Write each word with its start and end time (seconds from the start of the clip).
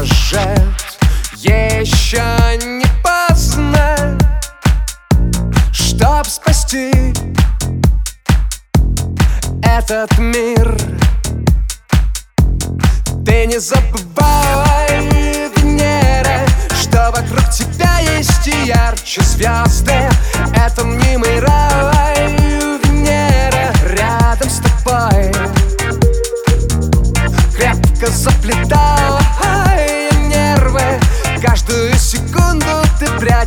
Может, 0.00 0.72
еще 1.34 2.22
не 2.64 2.86
поздно 3.04 4.16
Чтоб 5.72 6.26
спасти 6.26 6.90
этот 9.62 10.18
мир 10.18 10.74
Ты 13.26 13.44
не 13.44 13.60
забывай, 13.60 14.88
Венера 15.56 16.46
Что 16.80 17.10
вокруг 17.10 17.50
тебя 17.50 17.98
есть 18.16 18.46
ярче 18.46 19.20
звезды. 19.20 20.08
Это 20.56 20.82
мнимый 20.82 21.40
рай, 21.40 21.69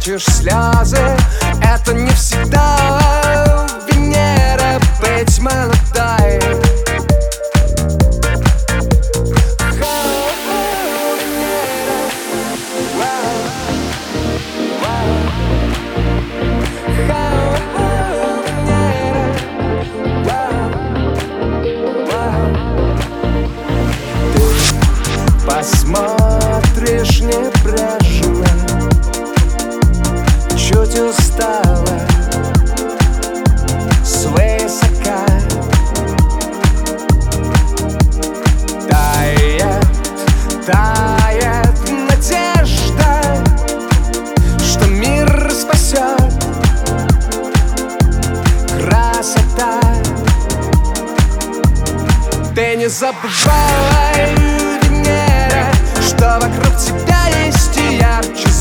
прячешь 0.04 0.26
слезы 0.26 1.18
не 52.84 52.89
забывай, 52.89 54.36
Венера 54.36 55.72
Что 56.06 56.38
вокруг 56.42 56.78
тебя 56.78 57.28
есть 57.45 57.78
ярче 57.78 58.53